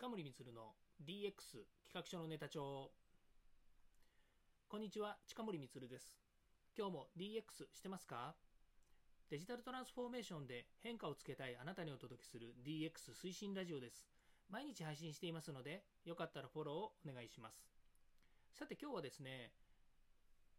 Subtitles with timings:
[0.00, 0.72] 近森光の
[1.06, 2.90] DX 企画書のネタ帳。
[4.66, 6.16] こんにちは近森光です。
[6.74, 8.34] 今日も DX してますか？
[9.28, 14.08] デジタルトランスフォーメーションで変化をつけたいあなたにお届けする DX 推進ラジオです。
[14.48, 17.68] 毎日配信していますのでよかったらフォローをお願いします。
[18.54, 19.52] さて今日はですね、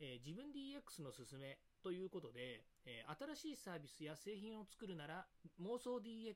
[0.00, 5.26] えー、自分 DX のすすめということで、えー、新しいサービスや製品を作るなら
[5.62, 6.34] 妄想 DX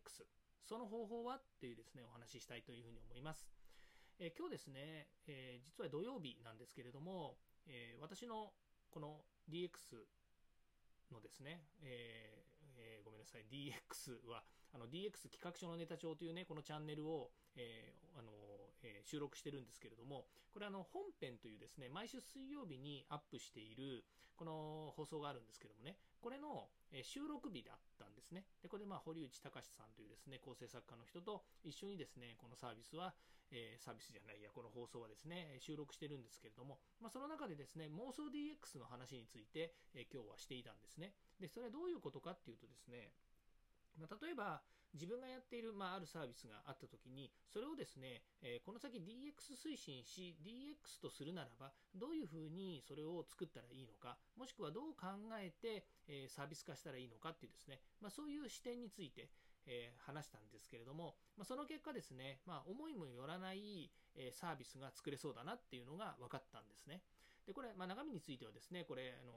[0.65, 3.49] その方法はっていうですね、お話ししたいというふうに思います。
[4.19, 8.53] えー、今日ですね、えー、実は土曜日なんですけれども、えー、私の
[8.91, 10.05] この DX
[11.11, 12.45] のですね、え
[12.77, 18.33] えー、ごめんなさい、DX は、あの DX 企画書のネタ帳というね、このチャンネルを、えー、あの
[18.83, 24.05] えー、収録してるんですけれども、これあの本編というですね、毎週水曜日にアップしている
[24.37, 26.69] この放送があるんですけどもね、これの
[27.03, 28.45] 収録日だったんですね。
[28.63, 33.15] で、これでまあ堀内隆さんというですね、構成作家の人と一緒にですね、このサービスは、
[33.51, 41.13] えー、サービスじゃないや、この放送はですね、収録してるんですけれども、まあ、その中でですね、妄想 DX の話について、えー、今日はしていたんですね。
[41.41, 43.13] で、それはどういうことかっていうとですね、
[43.99, 44.63] まあ、例えば
[44.95, 55.07] 自分がやっている、まあ、あるサービスがあったときにそれをですね、えー、この先 DX 推進し DX とするならばどういうふうにそれを作ったらいいのかもしくはどう考
[55.41, 59.29] えて、えー、サービス化したらいいのかっていうですね、まあ、そういう視点について、
[59.67, 67.03] えー、話したんですけれども、まあ、その結果ですね、まあ、思いもよらない、え、サービスが作れそうだなっていうのが分かったんですね。
[67.47, 69.33] で、これ、まあ、中身についてはですね、これ、あの、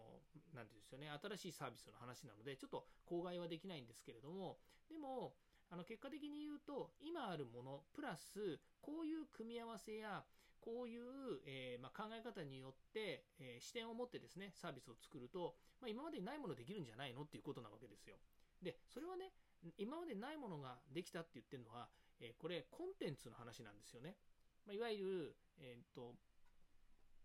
[0.54, 5.34] なんていうんですよね、新しいサービスの話なので、ちょっと口外はできないんですけれども、でも、
[5.72, 10.24] あの結果的に言うと、今あるもの、プラス、こういう組み合わせや、
[10.62, 17.22] こういう、えー、まあ、考え方によって、えー、視点を持ってですね、サービスを作ると、まあ、今までにないものできるんじゃないの？
[17.22, 18.18] っていうことなわけですよ。
[18.62, 19.34] で、それはね、
[19.78, 21.88] 今までないものができたって言ってるのは、
[22.20, 24.18] えー、これ、コンテンツの話なんですよね。
[24.66, 26.16] まあ、いわゆる、えっ、と、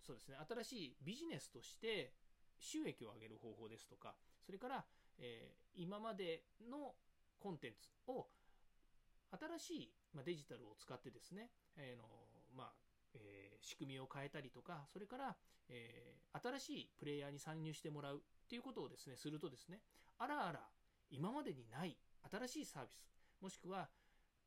[0.00, 2.12] そうですね、新しいビジネスとして
[2.58, 4.14] 収益を上げる方法ですとか、
[4.44, 4.84] それから、
[5.18, 6.94] えー、今までの
[7.38, 8.28] コンテンツを
[9.30, 12.04] 新しい、まあ、デジタルを使ってですね、えーの
[12.56, 12.72] まあ
[13.14, 15.36] えー、仕組みを変えたりとか、それから、
[15.68, 19.80] えー、新しいプレイヤーに参入してもらうっていうことをですね、するとですね、
[20.18, 20.60] あらあら、
[21.10, 21.96] 今までにない
[22.30, 23.06] 新しいサービス、
[23.40, 23.88] もしくは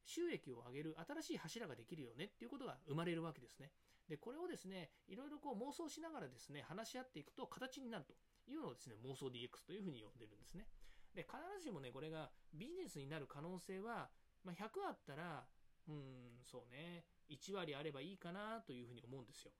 [0.06, 3.72] 収益を上げる新しい柱ができるよねっていうことが生まれるわけですね。
[4.10, 8.14] で、これをですね、いろいろこう妄想しながらですね、話し合っていくと形になると
[8.52, 10.68] いうのをですね、妄想 DX というふうに呼んでるんですね。
[11.16, 14.10] で、必ずしもね、これがビジネスになる可能性は、
[14.44, 15.46] まあ、100あったら、
[15.88, 19.52] うん、そうね、1割あればいいかなというふうに思うんですよ。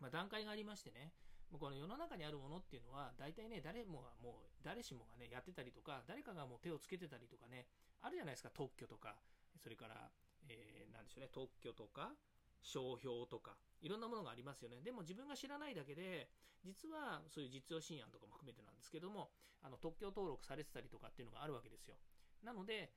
[0.00, 1.12] まあ、段階がありましてね、
[1.50, 7.66] もうこの世の中にあるものっていうのは、大体ね、誰もがもう、誰しもがね、やってたりとか、誰かがもう手をつけてたりとかね、
[8.00, 9.16] あるじゃないですか、特許とか、
[9.58, 10.10] それから、
[10.48, 12.12] えー、でしょうね、特許とか、
[12.62, 14.80] 商標とか、いろんなものがありますよね。
[14.82, 16.28] でも自分が知らないだけで、
[16.64, 19.30] 実はそういう実用新案とかも含めてなんですけども、
[19.62, 21.96] あの特許登録されてたりとかっていうのがあるわけですよ。
[22.42, 22.92] なので、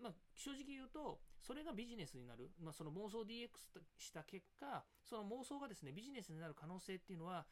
[0.00, 3.48] まあ、正直言うと、それがビジネスになる、まあ、その妄想 DX
[3.96, 7.46] した結果、その妄想がですね、ビジネスになる可能性っていうのは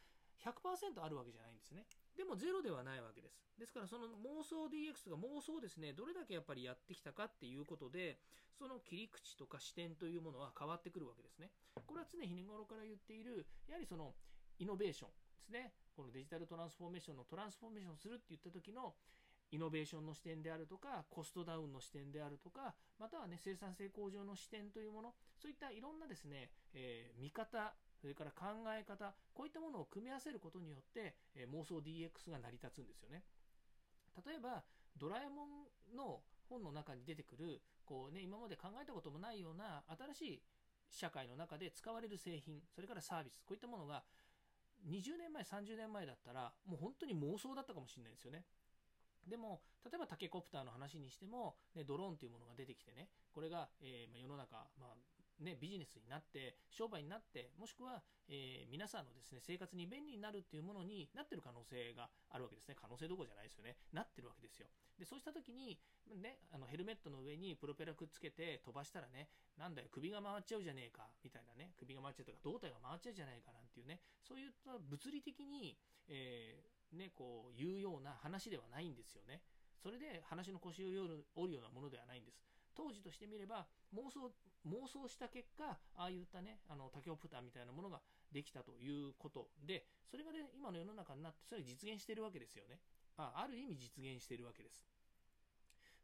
[0.45, 1.87] 100%あるわけじゃないんですね。
[2.17, 3.41] でもゼロではないわけです。
[3.59, 8.19] ですからその妄想 DX が妄想ですね、どれだけやっぱりやってきたかっていうことで、
[8.59, 11.51] その切り口とか視点というものは変わってくるわけですね。
[11.87, 14.15] これは常日頃から言っている、やはりその
[14.59, 15.73] イノベーションですね。
[15.95, 18.95] このデジタルトランスフォーメーションのトランスフォーメーションするって言った時の
[19.51, 33.23] イノベーションの視点であるとか、コストダウンの視点であるとか、またはね、生産性向上の視点というもの、そういったいろんなですね、えー、見方、それから考え方、こういったものを組み合わせることによって、え、妄想 DX が成り立つんですよね。
[34.27, 34.65] 例えば、
[34.97, 39.85] ドラえもんの本の中に出てくる、こうね、今まで考えたこともないような
[40.15, 40.43] 新しい
[40.91, 44.05] 社会の中で使われる製品、それからサービス、こういったものが
[44.87, 48.45] 20年前、30年前だったら、もう本当に妄想だったかもしれないですよね。
[49.27, 54.95] でも、例えばタケコプターの話にしても、ね、ドローンというものが出てきてね、これが、えー、まあ、世の中、まあ、
[55.41, 62.77] ね、ビジネスになって、商売になって、もしくは、えー、皆さんのですね、生活に便利になるっていうものになってる可能性があるわけですね。
[62.81, 63.77] 可能性どころじゃないですよね。
[63.93, 64.69] なってるわけですよ。
[64.99, 65.79] で、そうした時に、
[66.17, 69.29] ね、あの、ヘルメットの上にプロペラくっつけて飛ばしたらね、
[69.59, 75.77] なんだよ、首が回っちゃうじゃねえか、みたいなね、首が回っちゃうとか、胴体が回っちゃうじゃないかなんていうね、そういった物理的に、
[76.09, 79.43] えー、ね、こう、言うような話ではないんですよね。
[79.83, 80.89] それで話の腰を
[81.37, 82.56] 折るようなものではないんです。
[82.77, 84.31] 当時としてみれば妄想
[84.69, 88.01] 妄想した結果ああいったねあのタケオプターみたいなものが
[88.33, 92.79] できたということでそれがね今の世の中になってそれが実現しているわけですよね。
[93.17, 94.87] あある意味実現しているわけです。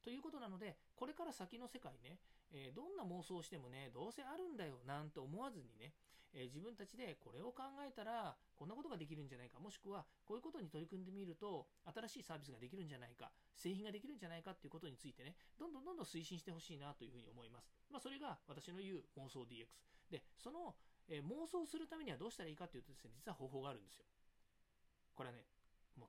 [0.02, 2.18] ということなのでこれから先の世界ね、
[2.52, 5.92] えー、どんな妄想をしてもね、どうせあるんだよ、なんて思わずにね、
[6.34, 17.72] えー、自分たちでこれを考えたら、こんなことができるんじゃないか、もしくは、こういうことに取り組んでみると、新しいサービスができるんじゃないか、製品ができるんじゃないかっていうことについてね、どんどんどんどん推進してほしいなというふうに思います。
[17.90, 19.66] まあ、それが私の言う妄想 DX。
[20.10, 20.74] で、その、
[21.08, 24.04] えー、妄想するためにはどうしたらいいかっていうとですね、実は方法があるんですよ。
[25.14, 25.44] これはね、
[25.96, 26.08] もう、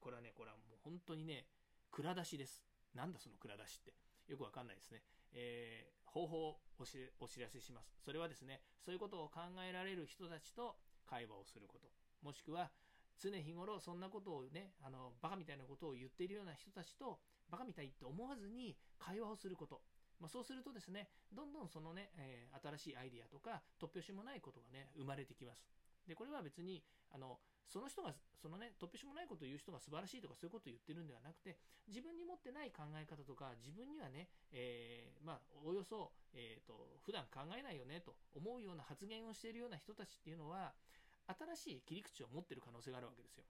[0.00, 1.46] これはね、これはもう本当にね、
[1.90, 2.64] 蔵出しです。
[2.94, 3.94] なんだその蔵出しって。
[4.30, 5.02] よくわかんないですね。
[5.34, 7.98] えー、方法をお知らせします。
[8.04, 11.90] それはですね、そういうことを考えられる人たちと会話をすること。
[12.22, 12.70] もしくは、
[13.18, 17.18] 常日頃そんなことをね、あの、バカみたいなことを言っているような人たちと、
[17.50, 19.82] バカみたいって思わずに会話をすること。
[20.20, 25.66] まあ、そうするとですね、どんどんそのね、えー、新しいアイディアとか、突拍子もないことがね、生まれてきます。
[26.06, 27.38] で、これは別に、あの、
[27.68, 31.56] その人が、そのね、突拍子もないことを言う人が素晴らしいとかそういうことを言ってるんではなくて、
[31.86, 40.74] 自分に持ってない考え方とか、自分にはね、えー、まあ、およそ、えっ、ー、と、普段考えないよねと思うような発言をしているような人たちっていうのは、
[41.30, 43.44] 新しい切り口を持ってる可能性があるわけですよ。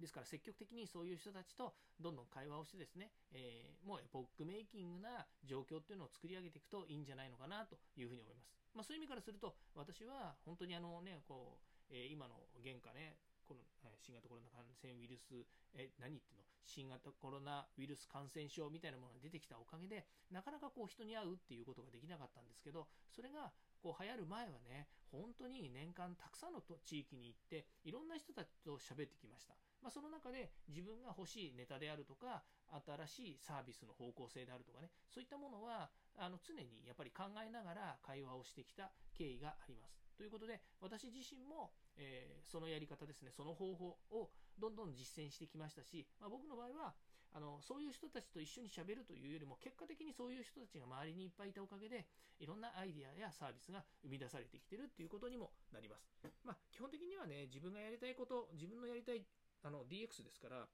[0.00, 8.50] ですから積極的にそういう人たちとどんどん会話をしてですね、えー、もうエポックメイキングな状況っていうのを作り上げていくといいんじゃないのかなというふうに思います。
[8.74, 11.58] まあ、そういう意味からすると、私は本当にあのね、こ
[11.90, 13.60] う、えー、今の現下ね、この
[14.00, 16.44] 新型コロナ感染ウイルス、え、何言ってんの？
[16.64, 23.52] 新型コロナウイルス感染症みたいなものが出てきたおかげで、なかなかこう人に会うっていうことができなかったんですけど、それが
[23.84, 29.52] こう流行る前はね、本当に年間たくさんの地域に行って、いろんな人たちと喋ってきました。
[29.84, 32.40] まあ、その中で自分が欲しいネタであるとか、
[32.72, 40.00] 新しいサービスの方向性であるとかね、そういったものは、あの常にやっぱり考えながら会話をしてきた経緯があります。
[40.16, 46.94] ということで、私自身も、えー、そのやり方ですね、その方法をどんどん実践してきましたし、まあ、僕の場合は、
[47.34, 52.06] あの、そういう人たちと一緒に喋るというよりも、結果的にそういう人たちが周りにいっぱいいたおかげで、
[52.38, 56.06] いろんなアイディアやサービスが生み出されてきてるっていうことにもなります。
[56.46, 59.26] まあ、基本的にはね、自分がやりたいこと、自分のやりたい
[59.62, 60.68] あの DX ですから、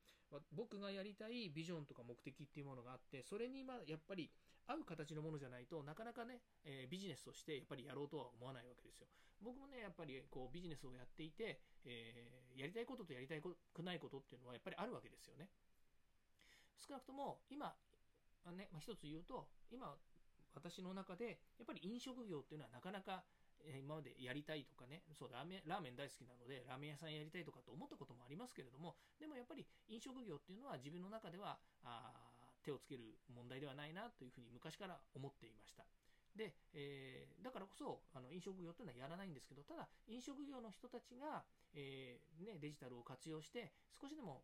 [0.53, 4.31] 僕がやりたいビジョンとか目的っていうものがあって、それにまやっぱり
[4.67, 9.09] 合う形のものじゃないとなかなかね、えー、ビジネスとしてやっぱりやろうとは思わないわけですよ。
[9.43, 15.49] 僕もね、やっぱりこうビジネスをやっていて、えー、やりたいこととやりたくないことっていうのはやっぱりあるわけですよね。
[16.81, 17.75] 少なくとも今、
[18.57, 19.95] ね、まあ、一つ言うと、今
[20.55, 23.23] 私の中でやっぱり飲食業っていうのはなかなか
[23.61, 32.13] 今までやりたいとかね、そうラーメン、ラーメン大好きなので、ラーメン屋さんやりたいとかと思ったこともありますけれども、でもやっぱり飲食業っていうのは自分の中では、あ
[32.63, 35.85] 手をつける問題ではないなというふうに昔から思っていました。
[36.37, 41.45] で、えー、だからこそあの飲食業というのはやらないんですけど、ただ飲食業の人たちが、
[41.75, 44.43] えーね、デジタルを活用して少しでも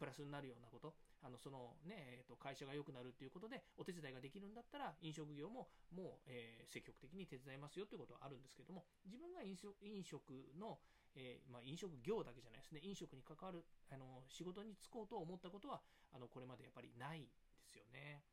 [0.00, 10.80] プラスになるようなこと、あのそのね、えー、と会社が良くなるっていうことでお手伝いができるんだったら飲食業ももう、えー、積極的に手伝いますよということはあるんですけども、自分が飲食飲食の、
[11.14, 13.60] えー、まあ、飲食業だけじゃないですね、飲食に関わる
[13.92, 15.84] あの仕事に就こうと思ったことは、
[16.16, 17.28] あのこれまでやっぱりないで
[17.68, 18.24] すよね。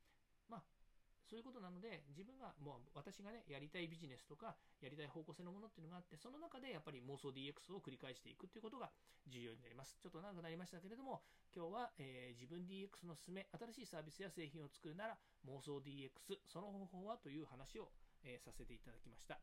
[0.48, 0.87] まあ
[1.28, 8.88] そういうことなので、自分が、もう私がね、やりたいビジネスとか、やりたい方向性のものっていうのがあって、その中でやっぱり妄想 DX を繰り返していくっていうことが
[9.28, 9.98] 重要になります。
[10.00, 11.20] ちょっと長くなりましたけれども、
[11.54, 16.10] 今日は、えー、自分 DX のすすめ、新しいサービスや製品を作るなら妄想 DX、
[16.48, 17.92] その方法はという話を、
[18.24, 19.38] えー、させていただきました。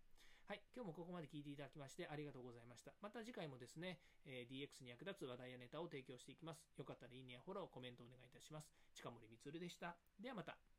[0.48, 2.94] はい、今日もここまで聞いていただきましてありがとうございました。
[3.02, 6.62] また次回もですね、えー、DX に役立つ話題やネタを提供していきます。
[6.78, 8.70] よかったらいいねやフォロー、コメントお願いいたします。
[8.94, 9.98] 近森光でした。
[10.22, 10.75] ではまた。